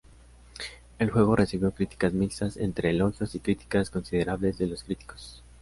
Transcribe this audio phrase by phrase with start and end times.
[0.97, 5.43] El juego recibió críticas mixtas entre elogios y críticas considerables de los críticos.